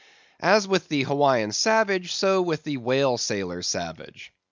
[0.41, 4.33] As with the Hawaiian savage, so with the white sailor savage.